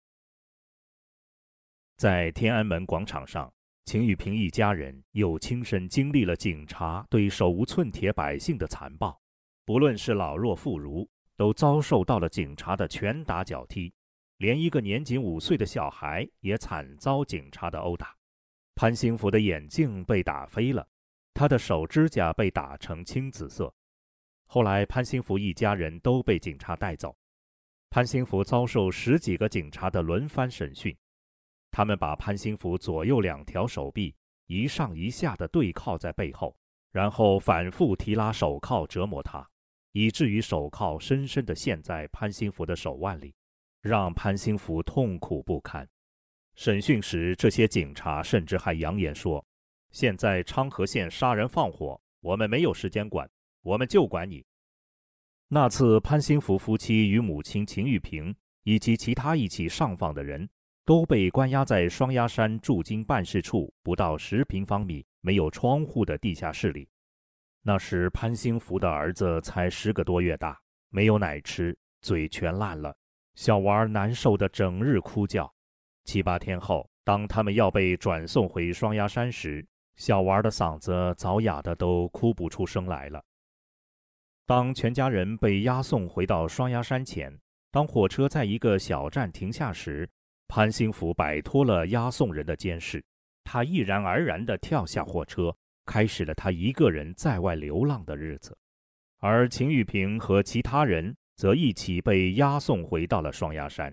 [2.00, 9.22] 在天安门广场上，秦玉平一家人又亲身经历了警察对手无寸铁百姓的残暴。
[9.66, 13.94] 不论是老弱妇孺，都遭受到了警察的拳打脚踢，
[14.38, 18.16] 连一个年仅五岁的小孩也惨遭警察的殴打。
[18.76, 20.88] 潘兴福的眼镜被打飞了，
[21.34, 23.76] 他的手指甲被打成青紫色。
[24.46, 27.14] 后来，潘兴福一家人都被警察带走。
[27.90, 30.96] 潘兴福遭受十几个警察的轮番审讯，
[31.72, 34.16] 他们把潘兴福左右两条手臂
[34.48, 36.58] 一上一下的对靠在背后，
[36.92, 39.48] 然后反复提拉手铐折磨他。
[39.92, 43.34] 以至于手铐深深地陷在潘兴福的手腕里，
[43.82, 45.88] 让潘兴福痛苦不堪。
[46.56, 49.44] 审讯时，这些警察甚至还扬言说
[49.90, 53.28] ：“现在昌河县杀人放火，我们没有时间管，
[53.64, 54.46] 我们就管你。”
[55.50, 60.48] 那次，潘兴福夫妻与母亲秦玉萍以及其他一起上访的人
[60.90, 66.90] 都被关押在双鸭山驻京办事处不到十平方米、没有窗户的地下室里。
[67.62, 70.60] 那时潘兴福的儿子才十个多月大，
[70.90, 72.92] 没有奶吃，嘴全烂了，
[73.36, 75.54] 小娃儿难受的整日哭叫。
[76.06, 79.64] 七八天后，当他们要被转送回双鸭山时，
[79.96, 83.24] 小娃儿的嗓子早哑的都哭不出声来了。
[84.48, 90.10] 当全家人被押送回到双鸭山前，当火车在一个小站停下时，
[90.50, 93.02] 潘兴福摆脱了押送人的监视，
[93.44, 95.56] 他毅然而然地跳下货车。
[95.86, 98.56] 开始了他一个人在外流浪的日子，
[99.18, 103.92] 而秦玉萍和其他人则一起被押送回到了双鸭山。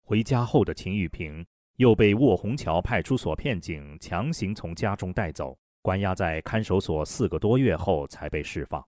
[0.00, 1.44] 回家后的秦玉萍
[1.78, 8.84] 又被卧虹桥派出所骗警强行从家中带走，关押在看守所四个多月后才被释放。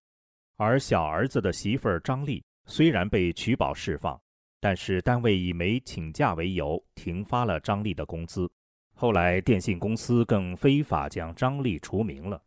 [0.56, 4.20] 而小儿子的媳妇张丽虽然被取保释放，
[4.62, 8.48] 但是单位以没请假为由停发了张丽的工资。
[8.94, 12.40] 后来，电信公司更非法将张丽除名了。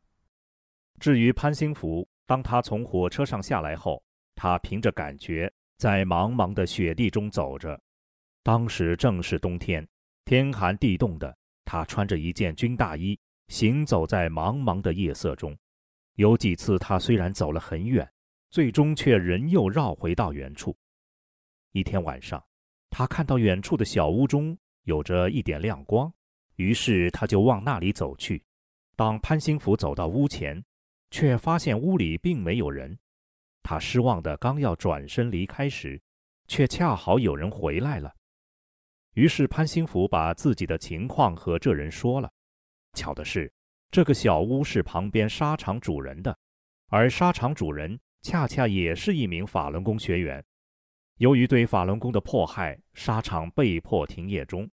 [0.98, 4.02] 至于潘兴福，当他从火车上下来后，
[4.34, 7.78] 他凭着感觉在茫茫的雪地中走着。
[8.44, 9.86] 当时正是冬天，
[10.24, 15.54] 天寒地冻的，他穿着一件军大衣，行走在茫茫的夜色中。
[16.14, 18.10] 有几次，他虽然走了很远，
[18.52, 20.74] 最终却仍又绕回到原处。
[21.76, 22.42] 一天晚上，
[22.90, 26.10] 他看到远处的小屋中有着一点亮光，
[26.56, 28.42] 于是他就往那里走去。
[28.96, 30.64] 当潘兴福走到屋前，
[31.12, 32.98] 却发现屋里并没有人。
[33.62, 36.02] 他失望的刚要转身离开时，
[36.48, 38.16] 却恰好有人回来了。
[39.16, 42.32] 于是潘兴福把自己的情况和这人说了。
[42.94, 43.52] 巧的是，
[43.92, 46.40] 这个小屋是旁边沙场主人的，
[46.88, 50.42] 而沙场主人恰恰也是一名法轮功学员。
[51.18, 54.70] 由于对法轮功的迫害，沙场被迫停业中。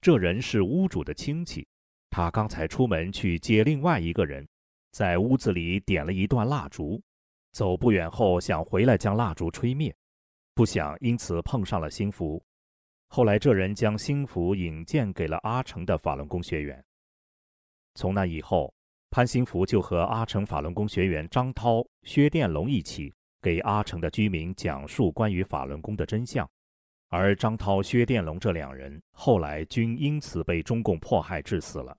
[0.00, 1.66] 这人是屋主的亲戚，
[2.10, 4.46] 他刚才出门去接另外一个人，
[4.90, 7.00] 在屋子里点了一段蜡烛，
[7.52, 9.94] 走不远后想回来将蜡烛吹灭，
[10.54, 12.42] 不想因此碰上了新福。
[13.08, 16.84] 后来这人将新福引荐给了阿成的法轮功学员。
[17.94, 18.74] 从那以后，
[19.08, 23.14] 潘兴福就和阿成法轮功学员张涛、薛殿龙一起
[23.46, 26.44] 给阿城的居民讲述关于法轮功的真相，
[27.10, 31.96] 而张涛、薛殿龙这两人后来均因此被中共迫害致死了。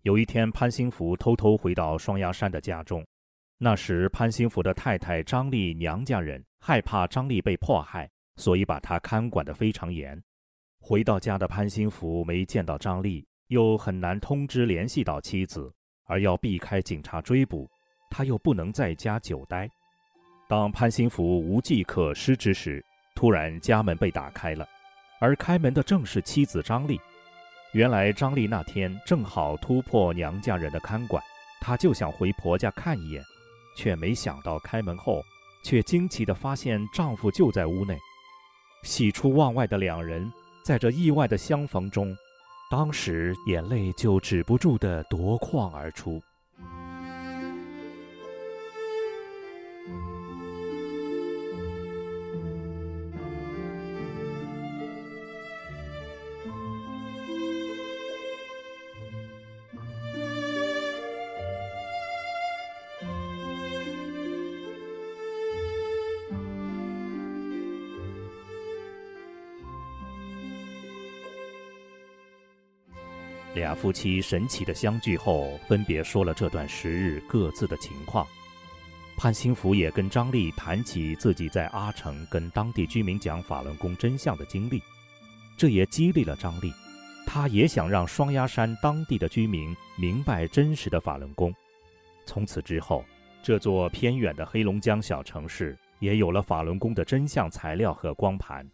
[0.00, 3.06] 有一天，潘兴福偷偷回到双鸭山的家中，
[3.58, 10.18] 那时潘兴福的太太张丽娘家人害怕张丽被迫害，所以把他看管得非常严。
[10.80, 13.22] 回到家的潘兴福没见到张丽。
[13.48, 15.70] 又很难通知联系到妻子，
[16.04, 17.70] 而要避开警察追捕，
[18.10, 19.68] 他又不能在家久待。
[20.48, 22.84] 当潘兴福无计可施之时，
[23.14, 24.66] 突然家门被打开了，
[25.18, 27.00] 而开门的正是妻子张丽。
[27.72, 31.22] 原来张丽那天正好突破娘家人的看管，
[31.60, 33.22] 她就想回婆家看一眼，
[33.76, 35.22] 却没想到开门后，
[35.64, 37.98] 却惊奇地发现丈夫就在屋内。
[38.82, 40.30] 喜出望外的两人，
[40.64, 42.14] 在这意外的相逢中。
[42.70, 46.20] 当时眼泪就止不住的夺眶而出。
[73.54, 78.26] 俩夫妻神奇的相聚后，分别说了这段时日各自的情况。
[79.16, 84.82] 潘兴福也跟张丽谈起自己在阿城跟当地居民讲法轮功真相的经历，
[85.56, 86.72] 这也激励了张丽，
[87.24, 91.54] 她也想让双鸭山当地的居民明白真实的法轮功。
[92.26, 93.04] 从此之后，
[93.40, 98.68] 这座偏远的黑龙江小城市也有了法轮功的真相材料和光盘。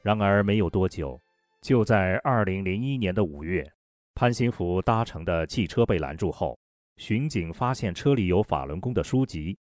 [0.00, 1.20] 然而没有多久。
[1.60, 3.70] 就在二零零一年的五月，
[4.14, 6.58] 潘兴福搭乘的汽车被拦住后，
[6.96, 9.58] 巡警发现车里有法轮功的书籍，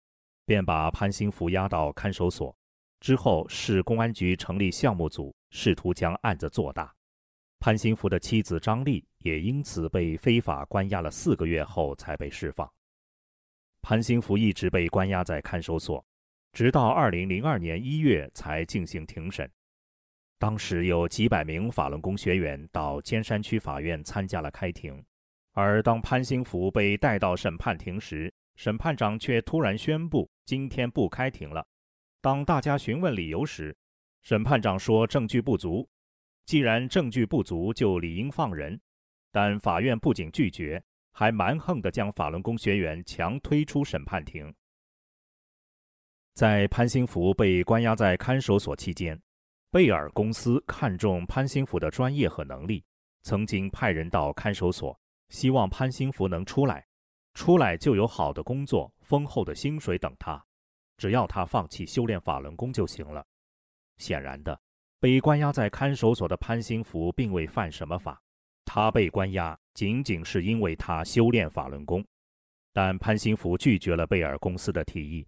[0.46, 2.56] 便把潘兴福押到看守所。
[3.00, 6.94] 之后，市公安局成立项目组，试图将案子做大。
[7.58, 12.70] 潘兴福的妻子张丽也因此被非法关押了四个月后才被释放。
[13.82, 16.04] 潘兴福一直被关押在看守所，
[16.52, 19.50] 直到二零零二年一月才进行庭审。
[20.40, 25.04] 当时有几百名法轮功学员到尖山区法院参加了开庭，
[25.52, 31.62] 而当潘兴福被带到审判庭时，审判长却突然宣布今天不开庭了。
[32.22, 33.76] 当大家询问理由时，
[34.22, 35.86] 审判长说证据不足。
[36.46, 38.80] 既然证据不足，就理应放人。
[39.30, 40.82] 但法院不仅拒绝，
[41.12, 44.50] 还蛮横地将法轮功学员强推出审判庭。
[46.32, 49.20] 在潘兴福被关押在看守所期间。
[49.72, 52.84] 贝尔公司看中潘兴福的专业和能力，
[53.22, 54.98] 曾经派人到看守所，
[55.28, 56.84] 希望潘兴福能出来，
[57.34, 60.44] 出来就有好的工作、丰厚的薪水等他，
[60.96, 63.24] 只要他放弃修炼法轮功就行了。
[63.98, 64.60] 显然的，
[64.98, 68.20] 被关押在看守所的潘兴福并未犯什么法，
[68.64, 72.04] 他被关押仅仅是因为他修炼法轮功。
[72.72, 75.24] 但潘兴福拒绝了贝尔公司的提议。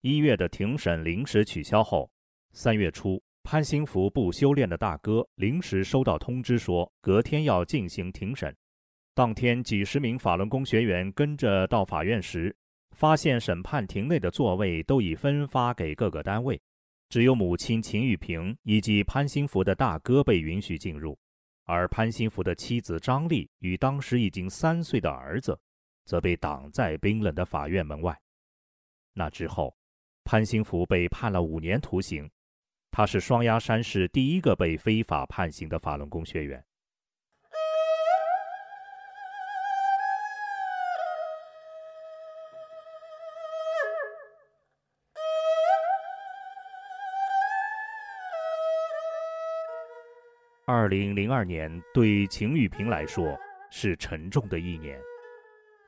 [0.00, 2.08] 一月的庭审临时取消后，
[2.52, 3.20] 三月初。
[3.44, 8.54] 潘兴福不修炼的大哥临时收到通知，说隔天要进行庭审。
[9.14, 12.56] 当天，几十名法轮功学员跟着到法院时，
[12.92, 16.58] 发现审判庭内的座位都已分发给各个单位，
[17.08, 21.18] 只有母亲秦玉萍以及潘兴福的大哥被允许进入，
[21.64, 25.58] 而潘兴福的妻子张丽与当时已经三岁的儿子，
[26.06, 28.18] 则被挡在冰冷的法院门外。
[29.12, 29.76] 那之后，
[30.24, 32.30] 潘兴福被判了五年徒刑。
[32.94, 36.62] 他是双鸭山市第一个被非法判刑的法轮功学员。
[50.66, 53.38] 二零零二年对秦玉平来说
[53.70, 55.00] 是沉重的一年。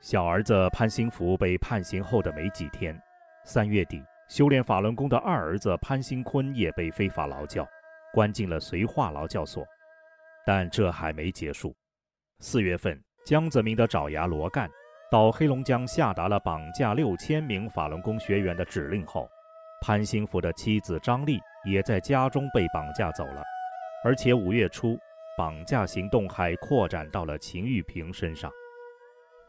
[0.01, 2.99] 小儿子潘兴福被判刑后的没几天，
[3.43, 7.67] 三月底，修炼法轮功的二儿子潘兴坤也被非法劳教，
[8.13, 9.63] 关进了绥化劳教所。
[10.45, 11.75] 但这还没结束。
[12.39, 14.69] 四月份，江泽民的爪牙罗干
[15.11, 19.29] 到黑龙江下达了绑架六千名法轮功学员的指令后，
[19.81, 23.43] 潘兴福的妻子张丽也在家中被绑架走了。
[24.03, 24.97] 而且五月初，
[25.37, 28.51] 绑架行动还扩展到了秦玉平身上。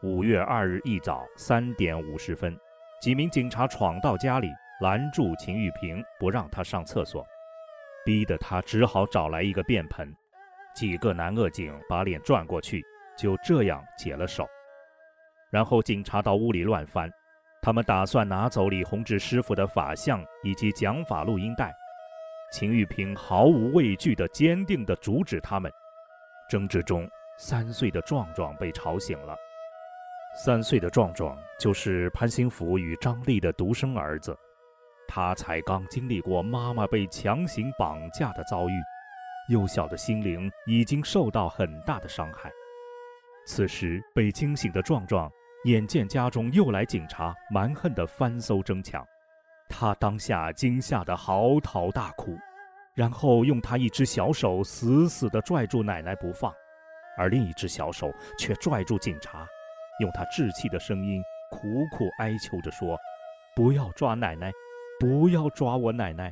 [0.03, 2.57] 五月二日一早三点五十分，
[3.01, 4.49] 几名警察闯到家里，
[4.79, 7.25] 拦住秦玉平，不让他上厕所，
[8.05, 10.13] 逼得他只好找来一个便盆。
[10.75, 12.83] 几个男恶警把脸转过去，
[13.17, 14.47] 就这样解了手。
[15.49, 17.11] 然后警察到屋里乱翻，
[17.61, 21.73] 他们打算拿走李洪志师傅的法相以及讲法录音带。
[22.51, 25.71] 秦玉平毫无畏惧地、坚定地阻止他们。
[26.47, 29.35] 争执中，三岁的壮壮被吵醒了。
[30.45, 34.37] 三岁的壮壮就是潘兴福与张丽的独生儿子，
[35.07, 38.73] 他才刚经历过妈妈被强行绑架的遭遇，
[39.49, 42.51] 幼小的心灵已经受到很大的伤害。
[43.45, 45.31] 此时被惊醒的壮壮
[45.63, 49.05] 眼见家中又来警察，蛮横的翻搜争抢，
[49.69, 52.37] 他当下惊吓得嚎啕大哭，
[52.93, 56.53] 然后用他一只小手死死地拽住奶奶不放，
[57.17, 59.47] 而另一只小手却拽住警察。
[59.99, 62.95] 用他稚气的声音苦苦哀求着说
[63.55, 64.51] ：“不要抓奶奶，
[64.99, 66.31] 不要抓我奶奶。”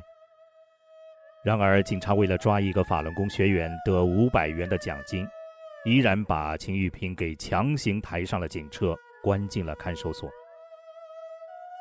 [1.44, 5.24] 然而，警察为了抓一个法轮功学员得五百元的奖金，
[5.84, 10.28] 依然把秦玉平给强行抬上了警车，关进了看守所。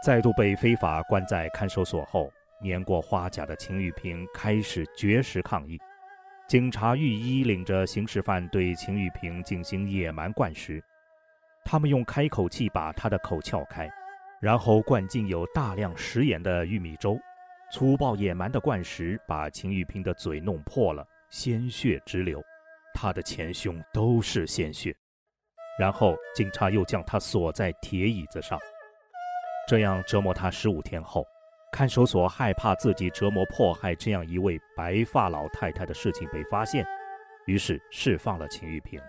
[0.04, 2.32] 再度被非法关在看守所后，
[2.62, 5.80] 年过花甲的秦玉平开始绝食抗议。
[6.48, 10.80] 警察御医领着刑事犯对秦玉平进行野蛮灌食。
[11.64, 13.90] 他们用开口器把他的口撬开，
[14.42, 17.18] 然后灌进有大量食盐的玉米粥，
[17.72, 22.44] 粗暴野蛮的灌食把秦玉平的嘴弄破了，鲜血直流，
[22.94, 24.96] 他的前胸都是鲜血。
[25.80, 28.60] 然后警察又将他锁在铁椅子上，
[29.68, 31.26] 这样折磨他十五天后，
[31.72, 36.86] 看守所害怕自己折磨迫害这样一位白发老太太的事情被发现，
[37.46, 39.02] 于是释放了秦玉平。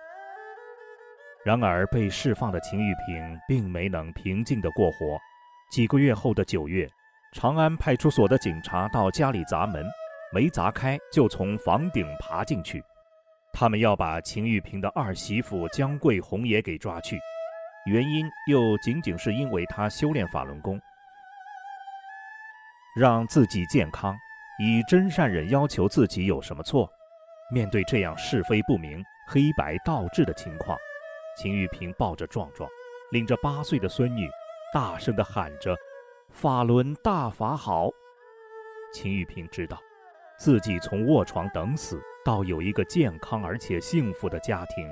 [1.47, 5.17] 然而，被释放的秦玉平并没能平静地过活。
[5.71, 6.91] 几个月后的九月，
[7.35, 9.87] 长安派出所的警察到家里砸门，
[10.33, 12.83] 没砸开就从房顶爬进去。
[13.53, 17.17] 他们要把秦玉平的二媳妇江桂红也给抓去，
[17.87, 20.81] 原因又仅仅是因为她修炼法轮功，
[22.97, 24.17] 让自己健康，
[24.59, 26.91] 以真善忍要求自己有什么错？
[27.53, 30.77] 面对这样是非不明、黑白倒置的情况。
[31.37, 32.69] 秦玉平抱着壮壮，
[33.11, 34.29] 领着八岁的孙女，
[34.73, 35.77] 大声地喊着
[36.33, 37.91] ：“法轮大法好！”
[38.93, 39.79] 秦玉平知道，
[40.39, 44.89] 自己从卧床等死到有一个健康而且幸福的家庭，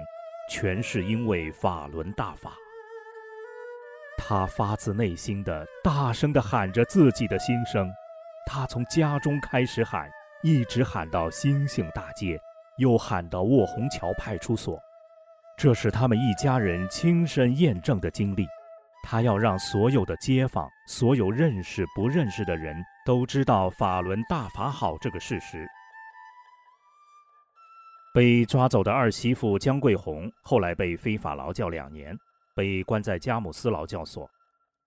[0.50, 2.52] 全是因为法轮大法。
[4.18, 7.90] 他发自内心的大声地喊着自己的心声，
[8.46, 10.10] 他从家中开始喊，
[10.42, 12.38] 一直喊到星星大街，
[12.76, 14.78] 又喊到卧虹桥派出所。
[15.56, 18.46] 这是他们一家人亲身验证的经历，
[19.02, 22.76] 他要让所有的街坊、所有认识不认识的人
[23.06, 25.66] 都知道法轮大法好这个事实。
[28.12, 32.16] 被抓走的二媳妇江桂红后来被非法劳教两年，
[32.54, 34.24] 被关在佳木斯劳教所；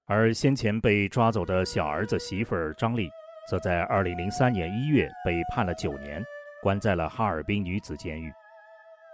[0.05, 3.09] 而先前被抓走的小儿子媳妇张丽，
[3.49, 6.23] 则在2003年1月被判了九年，
[6.61, 8.31] 关在了哈尔滨女子监狱。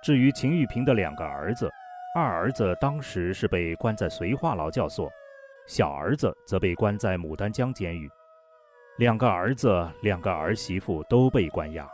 [0.03, 1.71] 至于秦玉平的两个儿子，
[2.13, 5.09] 二儿子当时是被关在绥化劳教所，
[5.65, 8.11] 小儿子则被关在牡丹江监狱。
[8.97, 11.89] 两个儿子、两个儿媳妇都被关押。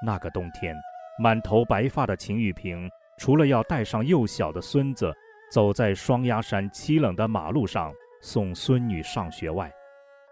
[0.00, 0.76] 那个冬天，
[1.18, 2.88] 满头白发的秦玉平，
[3.18, 5.12] 除了要带上幼小的孙子
[5.50, 7.92] 走在双鸭山凄冷的马路上
[8.22, 9.68] 送孙女上学外，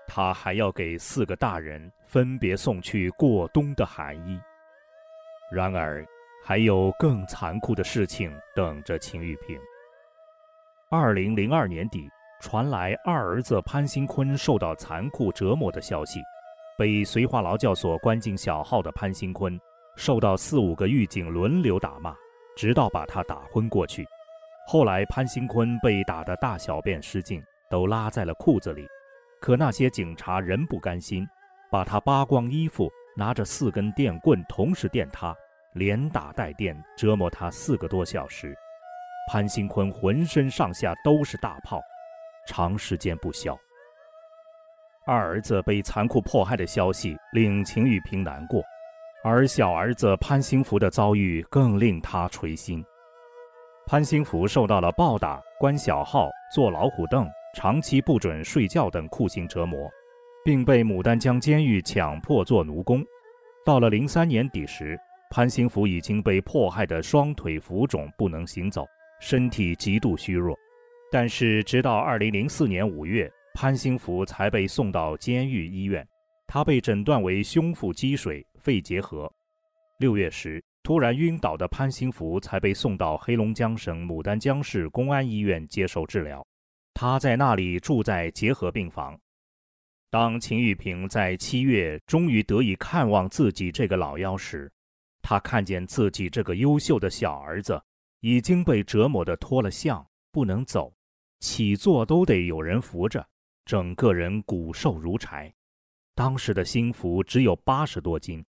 [0.07, 4.41] 他还要给四个大人分别送去过冬的寒衣。
[5.51, 6.07] 然而，
[6.49, 9.55] 还有更残酷的事情等着秦玉平。
[10.89, 12.09] 二零零二年底，
[12.41, 16.21] 传来二儿子潘兴坤受到残酷折磨的消息。
[16.79, 19.61] 被绥化劳教所关进小号的潘兴坤，
[19.95, 22.15] 受到四五个狱警轮流打骂，
[22.57, 24.07] 直到把他打昏过去。
[24.67, 28.89] 后来，潘兴坤被打得大小便失禁，都拉在了裤子里。
[29.39, 31.29] 可那些警察仍不甘心，
[31.71, 35.37] 把他扒光衣服，拿着四根电棍同时电他。
[35.73, 38.57] 连打带电折磨他四个多小时。
[39.31, 41.81] 潘兴坤浑身上下都是大泡，
[42.47, 43.59] 长时间不消。
[45.07, 48.63] 二儿子被残酷迫害的消息令秦玉平难过，
[49.23, 52.85] 而小儿子潘兴福的遭遇更令他捶心。
[53.87, 59.91] 潘兴福受到了暴打、关小号、坐老虎凳、长期不准睡觉等酷刑折磨，
[60.45, 63.03] 并被牡丹江监狱强迫做奴工。
[63.65, 64.99] 到了零三年底时，
[65.31, 68.87] 潘兴福已经被迫害的双腿浮肿，不能行走。
[69.21, 70.57] 身体极度虚弱，
[71.11, 76.07] 但是直到二零零四年五月，潘兴福才被送到监狱医院。
[76.47, 79.31] 他被诊断为胸腹积水、肺结核。
[79.99, 86.47] 六月时，突然晕倒的潘兴福才被送到黑龙江省牡丹江市公安医院接受治疗。
[86.95, 89.19] 他在那里住在结核病房。
[90.11, 94.73] 当秦玉平在七月终于得以看望自己这个老幺时，
[95.29, 97.79] 他看见自己这个优秀的小儿子。
[98.21, 100.93] 已经被折磨得脱了相，不能走，
[101.41, 103.25] 起坐都得有人扶着，
[103.65, 105.55] 整个人骨瘦如柴。
[106.15, 108.45] 当时的新福只有八十多斤，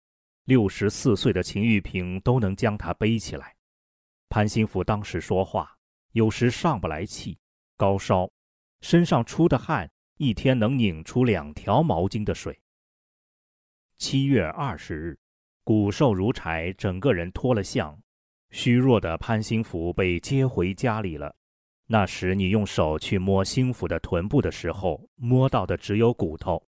[0.46, 3.56] 六十四岁的秦玉平都能将他背起来。
[4.28, 5.78] 潘新福当时说话
[6.14, 7.38] 有时上不来气，
[7.78, 8.28] 高烧，
[8.82, 12.60] 身上出的汗一天能拧出两条毛巾的水。
[14.00, 15.20] 七月二十日，
[15.64, 17.98] 骨瘦如柴，整个人脱了相。
[18.52, 21.36] 虚弱的潘兴福被接回家里了。
[21.86, 26.64] 那时你用手去摸兴福的臀部的时候，摸到的只有骨头，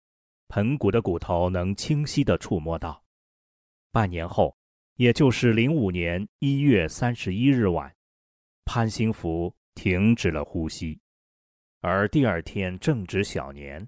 [0.48, 3.04] 盆骨的骨头能清晰地触摸到。
[3.92, 4.56] 半年后，
[4.96, 7.92] 也就是零五年一月三十一日晚，
[8.66, 11.00] 潘兴福停止了呼吸，
[11.82, 13.88] 而第二天正值小年。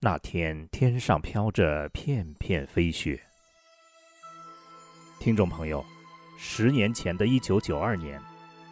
[0.00, 3.22] 那天天上飘着片片飞雪。
[5.22, 5.84] 听众朋友。
[6.36, 8.20] 十年前的一九九二年，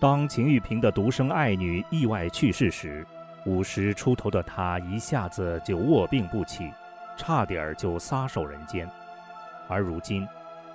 [0.01, 3.07] 当秦玉平的独生爱女意外去世时，
[3.47, 6.69] 五十出头的他一下子就卧病不起，
[7.17, 8.91] 差点儿就撒手人间。
[9.69, 10.27] 而如今，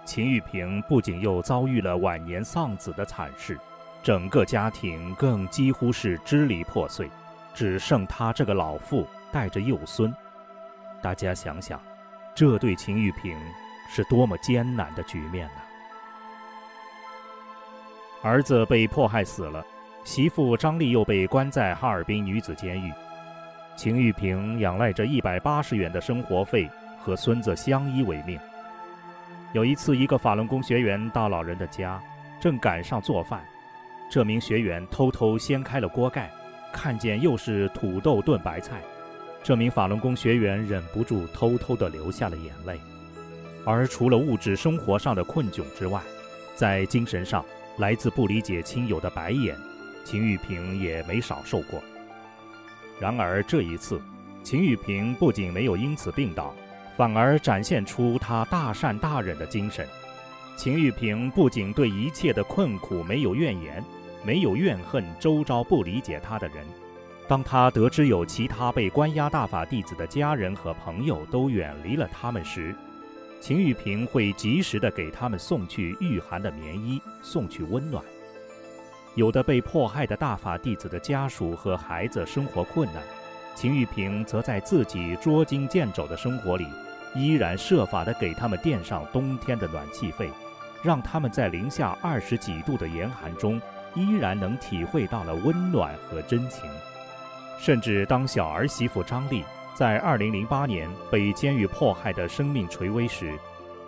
[0.06, 3.60] 秦玉平不仅又遭遇了晚年丧子的惨事，
[4.02, 7.12] 整个家庭更几乎是支离破碎，
[7.54, 10.16] 只剩他这个老妇带着幼孙。
[11.02, 11.78] 大家想想，
[12.34, 13.38] 这对秦玉平
[13.90, 15.62] 是多么艰难的局面呢？
[18.26, 19.64] 儿子被迫害死了，
[20.04, 22.92] 媳妇张丽又被关在哈尔滨女子监狱。
[23.76, 26.68] 秦玉平仰赖着一百八十元的生活费
[27.00, 28.40] 和孙子相依为命。
[29.54, 32.02] 有一次，一个法轮功学员到老人的家，
[32.40, 33.46] 正赶上做饭，
[34.10, 36.32] 这名学员偷偷掀开了锅盖，
[36.74, 38.82] 看见又是土豆炖白菜，
[39.44, 42.80] 这名法轮功学员忍不住偷偷地流下了眼泪。
[43.64, 46.02] 而除了物质生活上的困窘之外，
[46.56, 47.46] 在精神上，
[47.78, 49.58] 来自不理解亲友的白眼，
[50.04, 51.82] 秦玉平也没少受过。
[53.00, 54.02] 然而这一次，
[54.44, 56.56] 秦玉平不仅没有因此病倒，
[56.96, 59.86] 反而展现出他大善大忍的精神。
[60.56, 63.84] 秦玉平不仅对一切的困苦没有怨言，
[64.24, 66.66] 没有怨恨周遭不理解他的人。
[67.28, 72.74] 当他得知有其他被关押大法弟子的家人和朋友都远离了他们时，
[73.40, 78.04] 秦玉平会及时的给他们送去御寒的棉衣，送去温暖。
[79.14, 83.02] 有的被迫害的大法弟子的家属和孩子生活困难，
[83.56, 86.66] 秦玉平则在自己捉襟见肘的生活里，
[87.14, 90.32] 依然设法的给他们垫上冬天的暖气费，
[90.82, 93.62] 让他们在零下二十几度的严寒中，
[93.94, 96.64] 依然能体会到了温暖和真情。
[97.58, 99.46] 甚至当小儿媳妇张丽。
[99.76, 103.38] 在二零零八年被监狱迫害的生命垂危时，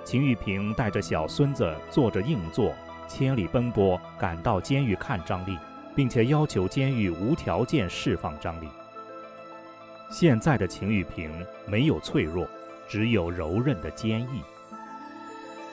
[0.04, 2.76] 秦玉平带着小孙子坐着硬座，
[3.08, 5.58] 千里奔波赶到监狱看张丽，
[5.96, 8.68] 并且要求监狱无条件释放张丽。
[10.10, 11.32] 现在的秦玉平
[11.66, 12.46] 没有脆弱，
[12.86, 14.42] 只有柔韧的坚毅。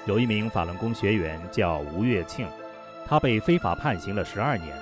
[0.06, 2.46] 有一名法轮功学员叫吴月庆，
[3.04, 4.76] 他被非法判刑了十二年，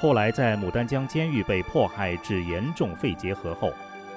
[0.00, 3.70] 后来在牡丹江监狱被迫害致严重肺结核后。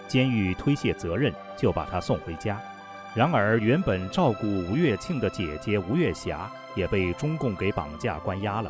[0.07, 2.61] 监狱推卸责任，就把他送回家。
[3.13, 8.69] 然而，原本照顾吴月庆的姐姐吴月霞也被中共给绑架关押了，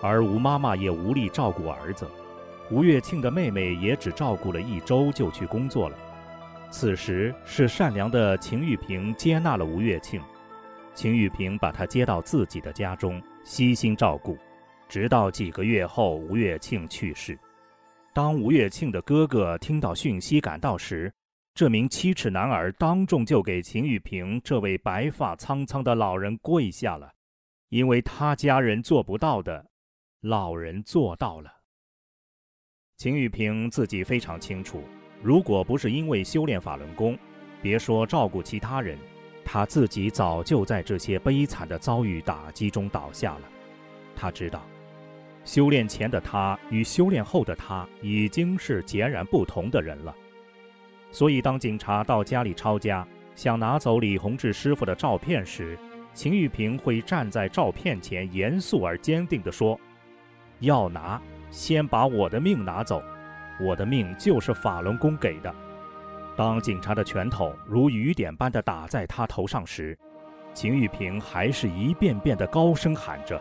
[0.00, 2.08] 而吴妈妈也无力照顾儿子。
[2.70, 5.96] 吴月庆的妹妹也只照顾了一周就去工作了。
[6.70, 10.22] 此时，是善良的秦玉平接纳了吴月庆，
[10.94, 14.38] 秦玉平把她接到自己的家中，悉心照顾，
[14.88, 17.38] 直到几个月后，吴月庆去世。
[18.14, 21.10] 当吴月庆的哥哥听到讯息赶到时，
[21.54, 27.10] 这名七尺男儿当众就给秦玉平这位白发苍苍的老人跪下了，
[27.70, 29.64] 因为他家人做不到的，
[30.20, 31.50] 老人做到了。
[32.98, 34.82] 秦玉萍自己非常清楚，
[35.22, 37.18] 如果不是因为修炼法轮功，
[37.62, 38.98] 别说照顾其他人，
[39.42, 43.48] 他自己早就在这些悲惨的遭遇打击中倒下了。
[44.14, 44.62] 他知道，
[45.44, 50.14] 修炼前的他与修炼后的他已经是截然不同的人了。
[51.10, 55.78] 所以，当警察到家里抄家，想拿走李洪志师傅的照片时，
[56.14, 59.78] 秦玉萍会站在照片前，严肃而坚定地说
[60.60, 61.20] ：“要拿，
[61.50, 63.02] 先把我的命拿走。
[63.60, 65.54] 我的命就是法轮功给的。”
[66.34, 69.98] 当警察的拳头如雨点般地打在他头上时，
[70.54, 73.38] 秦玉萍还是一遍遍地高声喊着：“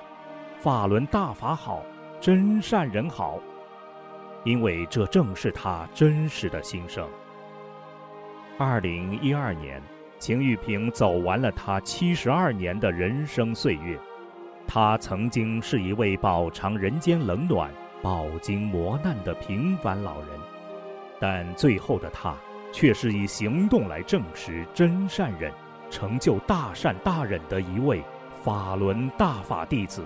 [0.62, 1.84] 法轮大法好，
[2.20, 3.40] 真善人好。”
[4.46, 7.08] 因为这正是他真实的心声。
[8.58, 9.82] 二零一二年。
[10.20, 13.98] 秦玉萍走完了她七十二年的人生岁月，
[14.68, 20.28] 她曾经是一位饱尝人间冷暖、饱经磨难的平凡老人，
[21.20, 22.36] 但最后的她
[22.72, 25.52] 却是以行动来证实真善忍、
[25.90, 28.04] 成就大善大忍的一位
[28.44, 30.06] 法轮大法弟子。